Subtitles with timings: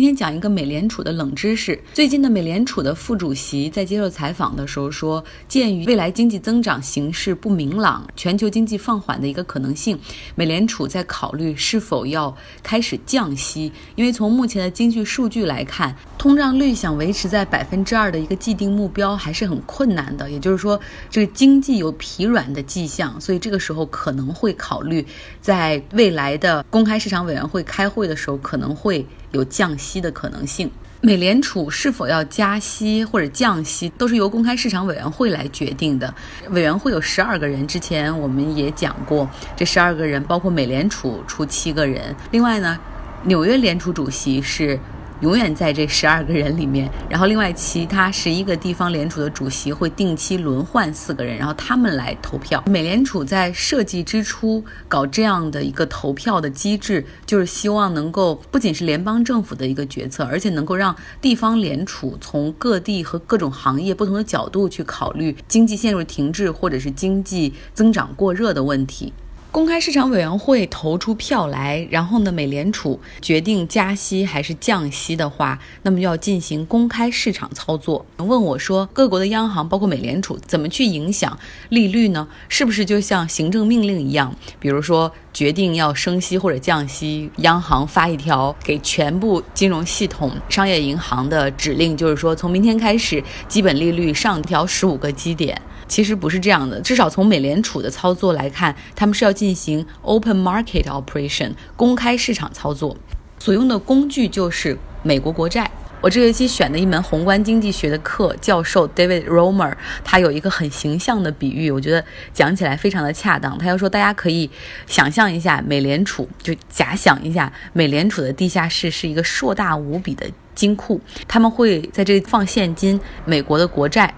[0.00, 1.78] 今天讲一个美联储的冷知识。
[1.92, 10.00] 最近的美联储的副主席在接受采访的时候说，鉴于未来经济增长形势不明朗、全球经济放缓的一个可能性，
[10.34, 13.70] 美联储在考虑是否要开始降息。
[13.94, 20.30] 因为从目前的经济数据来看，通胀率想维持在百分之二的一个既定目标还是很困难的。
[20.30, 20.80] 也就是说，
[21.10, 25.04] 这个经济有疲软的迹象，所以这个时候可能会考虑
[25.42, 29.04] 在未来的公开市场委员会开会的时候可能会。
[29.32, 30.70] 有降息的可能性。
[31.00, 36.12] 美联储是否要加息或者降息，都是由公开市场委员会来决定的。
[36.50, 42.78] 委员会有十二个人，之前我们也讲过，这十二个人包括美联储出七个人，另外呢，
[43.24, 44.78] 纽约联储主席是。
[45.20, 52.62] 永远在这十二个人里面，然后另外其他十一个地方联储的主席会定期轮换四个人，然后他们来投票。
[52.66, 69.12] 美联储在设计之初搞这样的一个投票的机制，就是希望能够不仅是联邦政府的一个决策，而且能够让地方联储从各地和各种行业不同的角度去考虑经济陷入停滞或者是经济增长过热的问题。
[69.52, 78.06] 公开市场委员会投出票来，然后呢，美联储决定加息还是降息的话，那么就要进行公开市场操作。
[78.18, 81.36] 问我说，各国的央行包括美联储怎么去影响
[81.68, 82.28] 利率呢？
[82.48, 84.32] 是不是就像行政命令一样？
[84.60, 95.60] 比如说决定要升息或者降息，央行发一条给全部金融系统、商业银行的指令，就是说从明天开始，基本利率上调十五个基点。
[95.90, 102.96] 其实不是这样的，至少从美联储的操作来看，他们是要进行 open market operation 公开市场操作，
[103.40, 105.68] 所用的工具就是美国国债。
[106.00, 109.74] 我这学期选的一门宏观经济学的课，教授 David Romer
[110.04, 112.02] 他有一个很形象的比喻，我觉得
[112.32, 113.58] 讲起来非常的恰当。
[113.58, 114.48] 他要说，大家可以
[114.86, 120.24] 想象一下，美联储就假想一下，美联储的地下室是一个硕大无比的
[120.54, 124.14] 金库，他们会在这里放现金，美国的国债。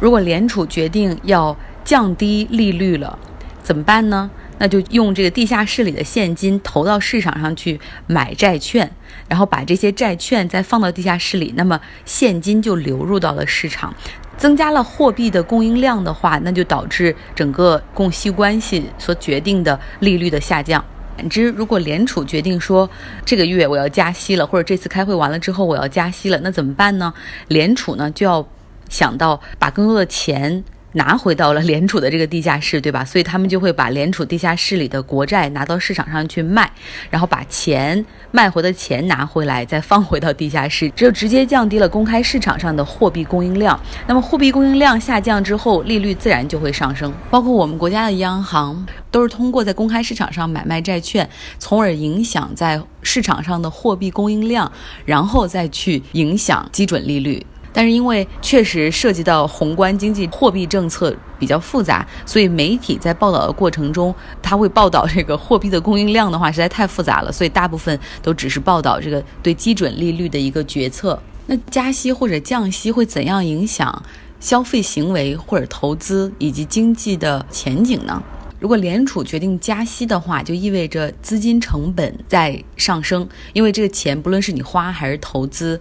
[0.00, 3.16] 如果联储决定要降低利率了，
[3.62, 4.28] 怎么办呢？
[4.58, 8.90] 那就用这个地下室里的现金投到市场上去买债券，
[9.26, 13.94] 然后把这些债券再放到地下室里，那么现金就流入到了市场，
[14.36, 20.84] 增加了货币的供应量的话，那就导致整个供需关系所决定的利率的下降。
[21.16, 22.88] 反之，如果联储决定说
[23.24, 27.14] 这个月我要加息了，或者这次开会完了之后我要加息了，那怎么办呢？
[27.48, 28.46] 联储呢就要。
[28.90, 30.62] 想到把更多的钱
[30.94, 33.04] 拿回到了联储的这个地下室，对吧？
[33.04, 36.68] 所以他们就会把联储地下室里的国债拿到市场上去卖，
[37.08, 43.78] 然后把钱卖回的钱拿回来，再放回到地下室，这就直接降低了公开市场上的货币供应量。
[44.08, 47.12] 那么货币供应量下降之后，利率自然就会上升。
[47.30, 51.30] 包括我们国家的央行都是通过在公开市场上买卖债券，
[51.60, 54.70] 从而影响在市场上的货币供应量，
[55.04, 57.46] 然后再去影响基准利率。
[57.72, 71.20] 但是因为确实涉及到宏观经济货币政策比较复杂，所以媒体在报道的过程中，他会报道这个货币的供应量的话实在太复杂了，所以大部分都只是报道这个对基准利率的一个决策。
[71.46, 74.02] 那加息或者降息会怎样影响
[74.40, 78.22] 消费行为或者投资以及经济的前景呢？
[78.58, 85.80] 如果联储决定加息的话，就意味着资金成本在上升，因为这个钱不论是你花还是投资。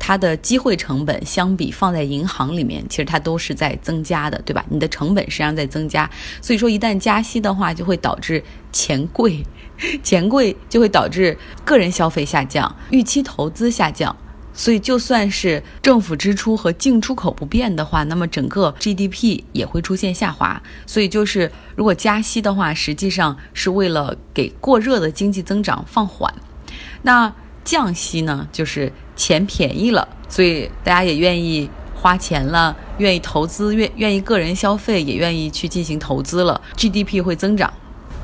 [0.00, 4.64] 它的机会成本相比放在银行里面，其实它都是在增加的，对吧？
[4.70, 9.44] 你的成本实际上在增加，所以说一旦加息的话，就会导致钱贵，
[10.02, 14.16] 钱贵就会导致个人消费下降，预期投资下降。
[14.52, 20.60] 所以就算是政府支出和进出口不变的话，那么整个 GDP 也会出现下滑。
[20.86, 26.34] 所以就是如果加息的话，实际上是为了给过热的经济增长放缓。
[27.02, 27.32] 那
[27.64, 37.70] 降息呢，就是钱便宜了，所以大家也愿意花钱了，愿意投资，愿愿意个人消费，也愿意去进行投资了，GDP 会增长。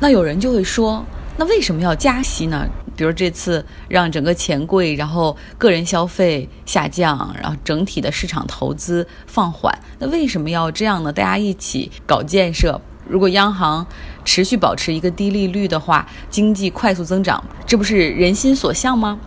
[0.01, 1.05] 那有人就会说，
[1.37, 2.67] 那为什么要加息呢？
[2.97, 11.13] 比如这次让整个钱柜，然后个人消费下降，然后整体的市场投资放缓，那为什么要这样呢？
[11.13, 12.81] 大家一起搞建设。
[13.07, 13.87] 如果央行
[14.25, 19.19] 持续保持一个低利率的话，经济快速增长，这不是人心所向吗？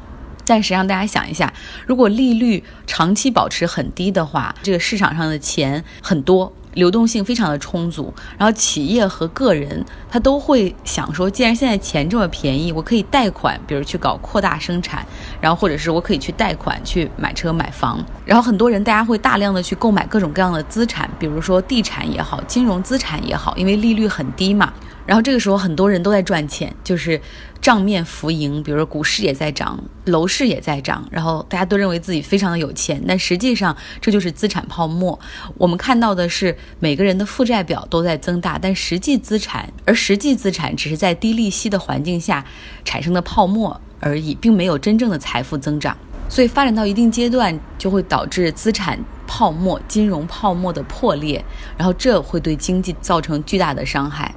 [0.49, 1.53] 但实际上，大家想一下，
[1.85, 15.05] 如果利率长期保持很低的话，这个市场上的钱很多，流动性非常的充足，然后企业和个人他都会想说，既然现在钱这么便宜，我可以贷款，比如去搞扩大生产，
[15.39, 24.73] 然后或者是我可以去贷款去买车买房，然后很多人大家会大量的去购买各种各样的资产，比如说地产也好，金融资产也好，因为利率很低嘛。
[25.09, 27.19] 然后这个时候很多人都在赚钱，就是
[27.59, 35.19] 账面浮盈，比如说股市也在涨，楼市也在涨，然后大家都认为自己非常的有钱，但实际上这就是资产泡沫。
[35.57, 42.45] 我们看到的是每个人的负债表都在增大，但实际资产，而实际资产只是在低利息的环境下
[42.85, 45.97] 产生的泡沫而已，并没有真正的财富增长。
[46.29, 51.43] 所以发展到一定阶段，就会导致资产泡沫、金融泡沫的破裂，
[51.75, 54.31] 然后这会对经济造成巨大的伤害。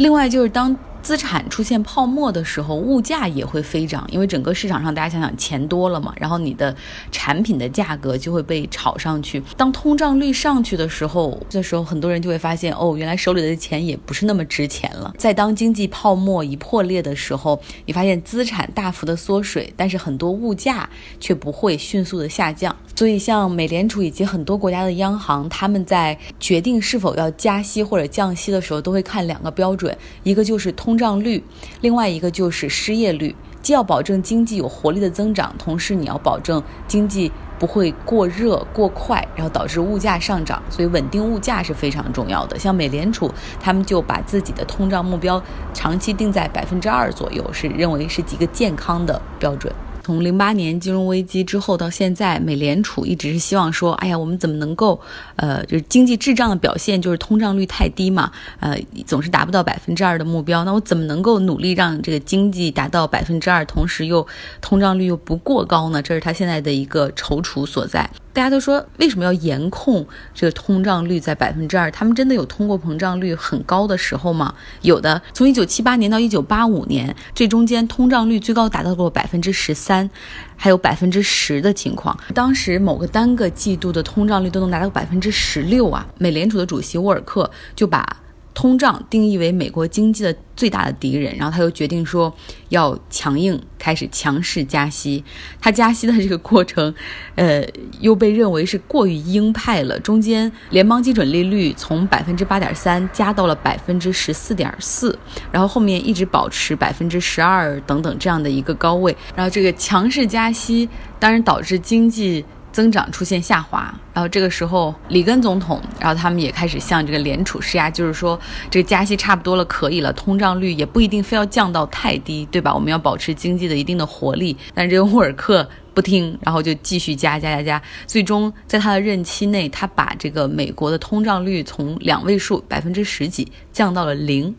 [0.00, 0.74] 另外就是当。
[1.02, 6.74] 资产出现泡沫的时候，物价也会飞涨，因为整个市场上大家想想钱多了嘛，然后你的
[7.10, 9.42] 产品的价格就会被炒上去。
[9.56, 15.12] 当通胀率上去的时候，这时候很多人就会发现，哦，原来手里的钱也不是那么值钱了。
[15.16, 20.88] 在当经济泡沫一破裂的时候，你发现资产大幅的缩水，但是很多物价
[21.18, 22.74] 却不会迅速的下降。
[22.94, 31.40] 所以，像美联储以及很多国家的央行，他们在决定是否要加息或者降息的时候，都会看两个标准，一个就是通通胀率，
[31.82, 33.36] 另外一个就是失业率。
[33.62, 40.60] 既要保证经济有活力的增长，同时你要保证经济不会过热过快，然后导致物价上涨。
[40.68, 42.58] 所以，稳定物价是非常重要的。
[42.58, 45.40] 像美联储，他们就把自己的通胀目标
[45.72, 49.72] 长期定在百分之二左右，是认为是几个健康的标准。
[50.10, 55.00] 从零八年金融危机之后到现在，美联储一直是希望说，哎呀，我们怎么能够，
[55.36, 58.76] 呃，就是经济滞胀的表现就是通胀率太低嘛，呃，
[59.06, 60.64] 总是达不到百分之二的目标。
[60.64, 64.26] 那我怎么能够努力让这个经济达到百分之二，同时又
[64.60, 66.02] 通胀率又不过高呢？
[66.02, 68.10] 这是他现在的一个踌躇所在。
[68.32, 71.90] 大家都说为什么要严控这个通胀率在百分之二？
[71.90, 74.54] 他们真的有通货膨胀率很高的时候吗？
[74.82, 80.08] 有的，从一九七八年到一九八五年，这中间通胀率最高达到过百分之十三，
[80.56, 82.16] 还有百分之十的情况。
[82.32, 86.06] 当时某个单个季度的通胀率都能达到百分之十六啊！
[86.18, 88.16] 美联储的主席沃尔克就把。
[88.52, 92.34] 通胀定义为美国经济的最大的敌人，然后他又决定说
[92.68, 95.24] 要强硬开始强势加息。
[95.60, 96.92] 他加息的这个过程，
[97.36, 97.64] 呃，
[98.00, 99.98] 又被认为是过于鹰派了。
[100.00, 105.16] 中间联邦基准利率从百分之八点三加到了百分之十四点四，
[105.50, 109.16] 然后后面一直保持百分之十二等等这样的一个高位。
[109.34, 110.88] 然后这个强势加息，
[111.18, 112.44] 当然导致经济。
[112.72, 118.38] 增长出现下滑，然后这个时候里根总统，然后他们也开始向这个联储施压，就是说
[118.70, 122.74] 这个加息差不多了，可以了，通胀率也不一定非要降到太低，对吧？
[122.74, 124.56] 我们要保持经济的一定的活力。
[124.74, 134.54] 但是这个沃尔克不听，然后就继续加加加加，最终在他的任期内，他把这个美国的通胀率从两位数百分之十几降到了零。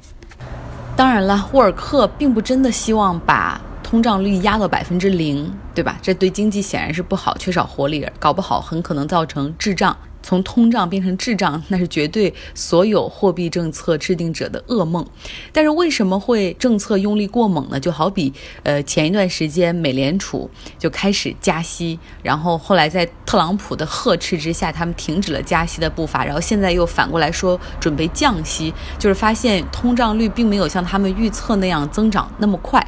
[0.96, 3.60] 当然了，沃尔克并不真的希望把。
[3.92, 6.00] 通胀率压到百分之零，对吧？
[6.02, 9.98] 这对经济显然是不好，缺少活力，搞不好很可能造成滞胀。
[10.24, 15.06] 从通胀变成滞胀，那是绝对所有货币政策制定者的噩梦。
[15.52, 17.80] 但是为什么会政策用力过猛呢？
[17.80, 18.32] 就好比，
[18.64, 32.86] 呃，前一段时间美联储就开始加息，然后后来在特朗普的呵斥之下，他们停止了加息的步伐，然后现在又反过来说准备降息，就是发现通胀率并没有像他们预测那样增长那么快。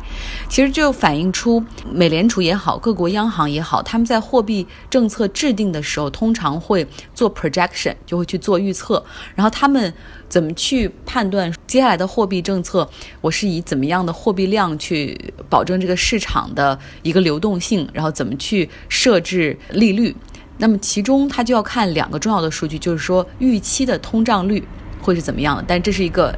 [0.47, 6.87] 其实就反映出美联储也好，各国央行也好，他们在货币政策制定的时候，通常会。
[7.15, 9.03] 做 projection 就会去做预测，
[9.35, 9.93] 然后他们
[10.29, 12.87] 怎么去判断接下来的货币政策？
[13.21, 17.87] 我是以怎么样的货币量去保证这个市场的一个流动性？
[17.93, 20.15] 然后怎么去设置利率？
[20.57, 24.63] 那么其中它就要看两个重要的数据，就是说预期的通胀率
[25.01, 25.63] 会是怎么样的？
[25.67, 26.33] 但这是一个。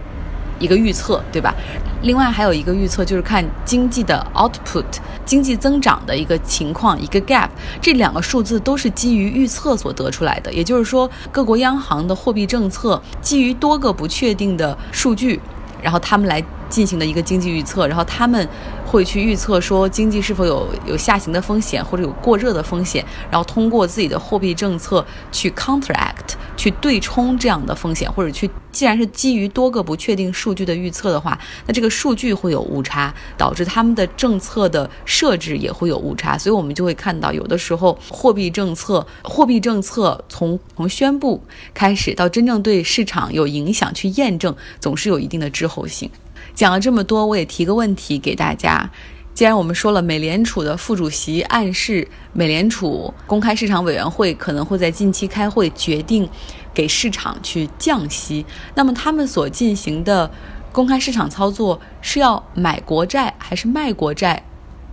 [0.60, 1.54] 一个预测，对吧？
[2.02, 4.86] 另外还有一个预测就是看经济的 output，
[5.26, 7.50] 经济增长的一个情况，一个 gap。
[7.82, 10.54] 这两个数字都是基于预测所得出来的。
[10.54, 15.40] 也就是说，各国央行的货币政策基于多个不确定的数据，
[15.82, 18.48] 然后他们来进行的一个经济预测，然后他们
[18.86, 26.36] 会去预测说经济是否有有下行的风险或者有过热的风险，然后通过自己的货币政策去 counteract。
[26.58, 41.44] 去对冲这样的风险，或者去，既然是基于多个不确定数据的预测的话，那这个数据会有误差，导致他们的政策的设置也会有误差，所以我们就会看到，有的时候货币政策，货币政策从从宣布
[41.74, 46.10] 开始到真正对市场有影响去验证，总是有一定的滞后性。
[46.54, 48.90] 讲了这么多，我也提个问题给大家。
[49.36, 56.28] 既然我们说了，美联储的副主席暗示美联储公开市场委员会可能会在近期开会决定
[56.74, 60.32] 给市场去降息，那么他们所进行的
[60.72, 64.42] 公开市场操作是要买国债还是卖国债？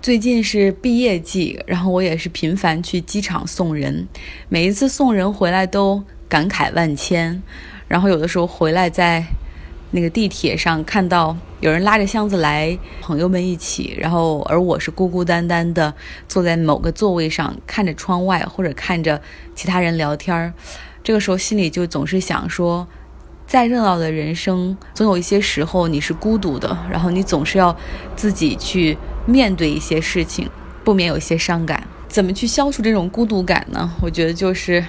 [0.01, 4.09] 最近是毕业季，然后我也是频繁去机场送人，
[4.49, 7.41] 每一次送人回来都感慨万千，
[7.87, 9.25] 然后有的时候回来在。
[9.95, 15.93] 那个地铁上看到有人拉着箱子来，朋友们一起，然后而我是孤孤单单的
[16.27, 19.21] 坐在某个座位上，看着窗外或者看着
[19.55, 20.55] 其他人聊天儿，
[21.05, 22.89] 这个时候心里就总是想说，
[23.47, 27.77] 再热闹的人生，总有一些时候你是孤独的，然后你总是要
[28.17, 28.97] 自己去
[29.27, 30.49] 面对一些事情，
[30.83, 31.87] 不免有些伤感。
[32.09, 33.93] 怎么去消除这种孤独感呢？
[34.01, 34.83] 我觉得就是。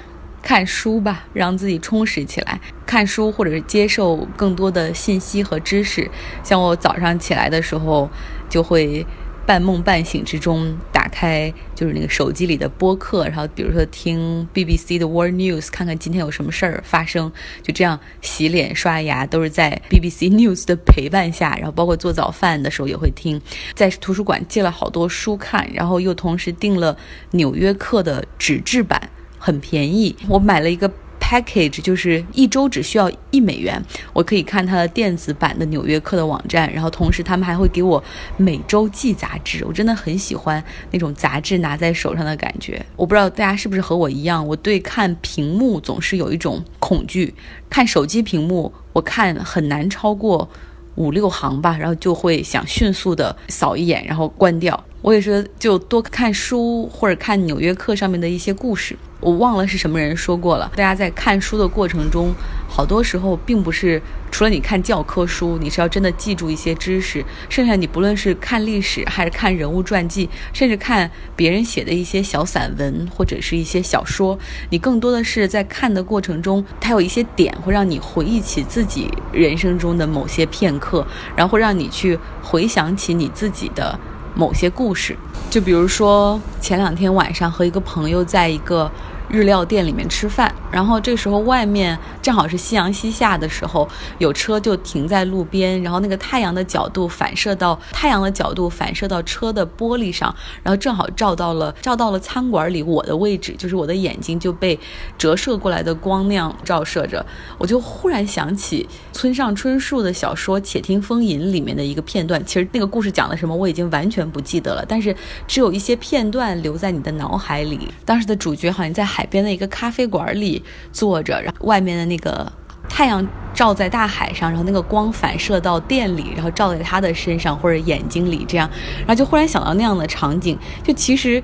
[0.44, 2.60] 看书吧，让自己充实起来。
[2.86, 6.08] 看书或者是接受更多的信息和知识。
[6.44, 8.10] 像我早上起来的时候，
[8.50, 9.04] 就会
[9.46, 17.32] 半梦半醒之中打开就是那个手机里的播客，然后比如说听 BBC 的 World News，看看今天有什么事儿发生。
[17.62, 23.42] 就这样洗脸刷牙都是在 BBC News 的陪伴下，然后包括做早饭的时候也会听。
[23.74, 26.94] 在图书馆借了好多书看，然后又同时订了
[27.32, 29.10] 《纽约客》的纸质版。
[29.44, 33.78] 很便宜，我买了一个 package，就是一周只需要一美元，
[34.14, 38.02] 我可以看它的电子版的《纽约客》的网站，然后同时他们还会给我
[38.38, 42.82] 每周寄杂志，我真的很喜欢那种杂志拿在手上的感觉。
[42.96, 47.34] 我不知道大家是不是和我一样，我对看屏幕总是有一种恐惧，
[47.70, 50.50] 看手机屏幕我看很难超过
[50.96, 54.82] 五六行吧，然后就会想迅速的扫一眼，然后关掉。
[55.02, 58.98] 我也是就多看书或者看《纽约客》上面的一些故事。
[59.24, 60.70] 我忘了是什么人说过了。
[60.76, 62.34] 大家在看书的过程中，
[62.68, 67.24] 好多时候并不是除了你看教科书，你是要真的记住一些知识。
[67.50, 74.38] 剩下你不论是看历史，还是看人物传记，甚至看别人写的一些小散文或者是一些小说，
[74.70, 83.98] 你更多的是在看的过程中，它有一些点会让你回忆起自己人生中的某些片刻，然后让你去回想起你自己的
[84.36, 85.16] 某些故事。
[85.50, 88.92] 就比如说前两天晚上和一个朋友在一个。
[89.34, 93.88] 日料店里面吃饭，然后这时候外面正好是夕阳西下的时候，
[94.18, 104.78] 有车就停在路边，然后那个太阳的角度反射到太阳的角度反射到车的玻璃上，然后正好照到了照到了餐馆里我的位置，就是我的眼睛就被
[105.18, 107.26] 折射过来的光那样照射着，
[107.58, 115.16] 我就忽然想起村上春树的小说《且听风吟》里面的一个片段，其实那个故事讲了什么我已经完全不记得了，但是
[115.48, 117.88] 只有一些片段留在你的脑海里。
[118.04, 119.04] 当时的主角好像在。
[119.14, 122.52] 海边的一个咖啡馆里坐着，然后外面的那个
[122.90, 131.42] 太阳照在大海上，然后那个光反射到店里，然后照在他的身上或者眼睛里，这样，然后就忽然想到那样的场景，就其实。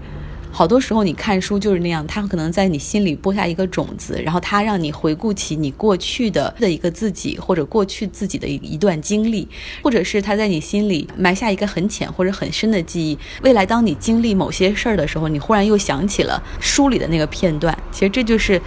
[0.52, 9.48] 好多时候你看书就是那样，它可能在你心里播下一个种子，然后它让你回顾起你过去的的一个自己，或者过去自己的一一段经历，
[9.84, 13.16] 或者是它在你心里埋下一个很浅或者很深的记忆。
[13.44, 18.60] 未来当你经历某些事儿的时候，你忽然又想起了书里的那个片段，其实这就是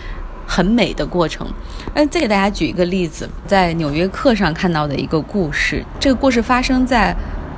[0.46, 1.46] 很美的过程。
[1.94, 7.14] 那再给大家举一个例子，在《纽约客》上看到的一个故事，这个故事发生在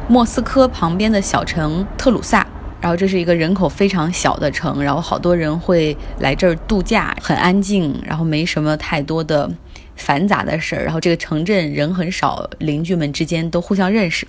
[0.09, 2.47] 莫斯科旁边的小城特鲁萨。
[2.81, 9.51] 然后这是一个人口非常小的城，然后好多人会来这儿度假，很安静，然后没什么太多的
[9.97, 10.85] 繁杂的事儿。
[10.85, 14.29] 然后这个城镇人很少，邻居们之间都互相认识。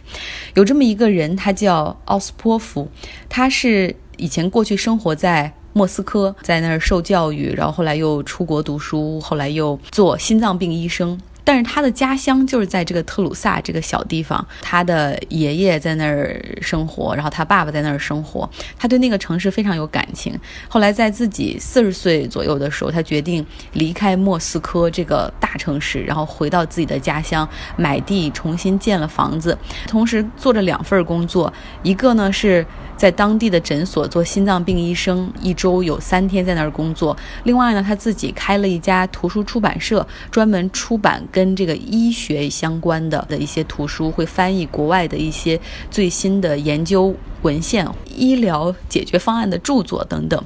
[0.53, 2.89] 有这么一个人，他叫奥斯波夫，
[3.27, 11.19] 他是以前过去生活在莫斯科，在那儿受教育，然后后来又出国读书，后来又做心脏病医生。
[11.45, 20.37] 但是他的家乡就是在这个特鲁萨这个小地方，他的爷爷在那儿生活，然后他爸爸在那儿生活，他对那个城市非常有感情。
[20.67, 27.47] 后来在自己四十岁左右的时候，他决定离开莫斯科这个大城市，然后回到自己的家乡，
[27.77, 29.55] 买地重新建了房子，
[29.87, 32.65] 同时做着两份工作，一个呢是。
[32.97, 37.15] 在当地的诊所做心脏病医生，一周有三天在那儿工作。
[37.43, 45.59] 另外呢，他自己开了一家图书出版社，专门出版跟这个医学相关的的一些图书，会翻译国外的一些
[45.91, 50.41] 最新的研究文献、医疗解决方案的著作等等。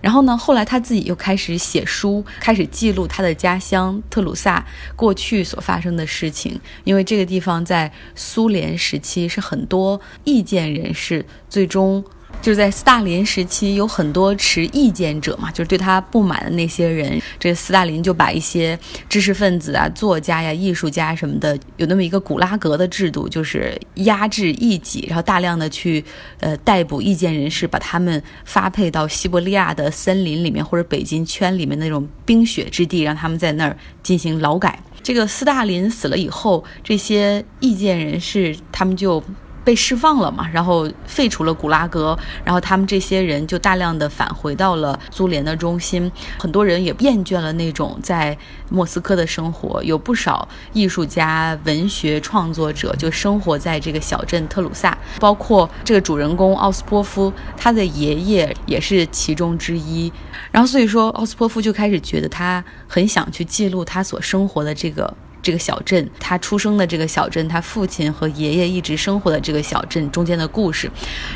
[0.00, 4.64] 然后呢，后来他自己又开始写书，开始记录他的家乡特鲁萨
[4.96, 6.58] 过去所发生的事情。
[6.84, 12.02] 因为这个地方在苏联时期是很多意见人士最终。
[12.42, 18.76] 就是在斯大林时期，有很多持意见者嘛，就是对他不满的那些人，这斯大林就把一些
[19.08, 26.04] 知识分子啊、作家呀、艺术家什么的，有那么一个古拉格的制度，就是压制异己，然后大量的去
[26.40, 34.76] 呃逮捕意见人士，把他们发配到西伯利亚的森林里面或者北京圈里面那种冰雪之地，让他们在那儿进行劳改。
[35.00, 39.22] 这个斯大林死了以后，这些意见人士他们就。
[39.64, 48.36] 被释放了嘛，然后废除了古拉格，然后他们这些人就大量的返回到了苏联的中心，很多人也厌倦了那种在
[48.70, 60.12] 莫斯科的生活，有不少艺术家、文学创作者就生活在这个小镇特鲁萨，包括这个主人公奥斯波夫，他的爷爷也是其中之一，
[60.50, 65.14] 然后所以说奥斯波夫就开始觉得他很想去记录他所生活的这个。
[65.42, 70.88] 这个小镇，他出生的这个小镇，他父亲和爷爷一直生活的这个小镇中间的故事，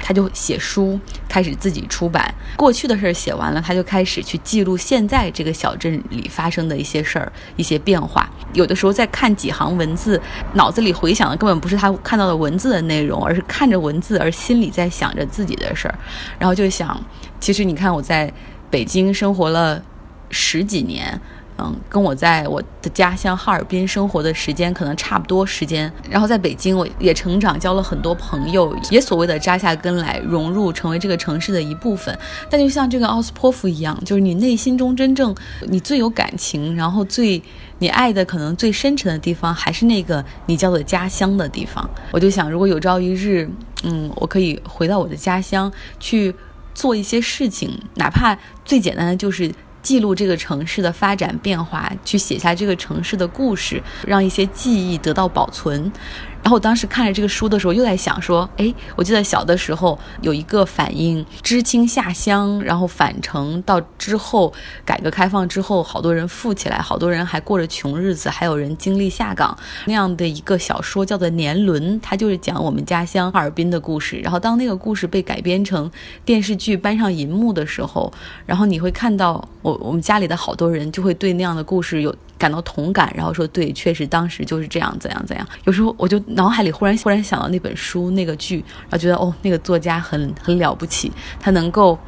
[0.03, 0.99] 他就写书，
[1.29, 2.33] 开始自己出版。
[2.57, 8.31] 过去的事儿写完了，他就开始去记录现在这个小镇里发生的一些事儿、一些变化。
[8.53, 10.21] 有的时候在看几行文字，
[10.55, 15.99] 脑子里回想的根本不是他看到的文字的内容，而是看着文字而心里在想着自己的事儿。
[16.39, 17.05] 然后就想，
[17.41, 18.33] 其实你看我在
[18.71, 19.83] 北京生活了
[20.31, 21.21] 十几年。
[21.59, 32.17] 嗯，跟我在我的家乡哈尔滨生活的时间可能差不多时间，然后在北京我也成长，交了很多朋友，也所谓的扎下根来，融入成为这个城市的一部分。
[32.51, 37.43] 但就像这个奥斯波夫一样，就是你内心中真正你最有感情，然后最
[37.79, 41.89] 你爱的可能最深沉的地方，还是那个你叫做家乡的地方。
[42.11, 43.49] 我就想，如果有朝一日，
[43.85, 46.35] 嗯，我可以回到我的家乡去
[46.75, 49.51] 做一些事情，哪怕最简单的就是。
[49.87, 55.93] 记录这个城市的发展变化，去写下这个城市的故事，让一些记忆得到保存。
[56.47, 74.17] 然后我当时看着这个书的时候，又在想说，哎，我记得小的时候有一个反映知青下乡，然后返城到之后改革开放之后，好多人富起来，好多人还过着穷日子，还有人经历下岗那样的一个小说，叫做《年轮》，它就是讲我们家乡哈尔滨的故事。
[74.19, 75.91] 然后当那个故事被改编成
[76.25, 78.13] 电视剧搬上银幕的时候，
[78.47, 82.15] 然后你会看到我我们家里的好多人就会对那样的故事有。
[82.39, 85.47] 感到同感，然后说对，确实当时就是这样，怎样怎样。
[85.65, 91.99] 有时候我就脑海里忽然忽然想到那本书那个剧，然后觉得哦，那个作家很很了不起，他能够。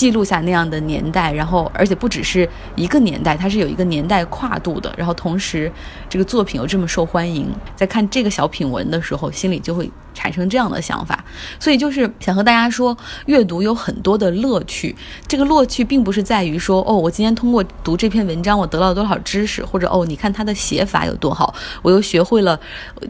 [0.00, 4.90] 记录下那样的年代，然后而且不只是一个年代，它是有一个年代跨度的。
[4.96, 5.70] 然后同时，
[6.08, 11.22] 这个作品又这么受欢迎，在看这个小品文的时候，心里就会产生这样的想法。
[11.58, 14.96] 所以就是想和大家说，阅读有很多的乐趣。
[15.28, 22.58] 这个乐趣并不是在于说，哦，我今天通过读这篇文章，我得到了多少知识，或者哦，你看他的写法有多好，我又学会了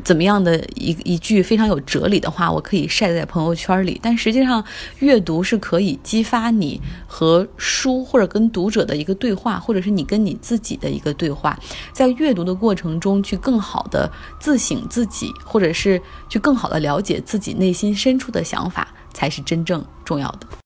[0.02, 4.00] 怎么样的一一句非常有哲理的话，我可以晒在朋友圈里。
[4.02, 4.64] 但实际上，
[4.98, 11.58] 阅读是可以激发你和书或者跟读者的一个对话，或者是你跟你自己的一个对话，
[11.92, 20.46] 在阅读的过程中去更好的自省自己，或者是去更好的了解自己内心深处的想法，才是真正重要的。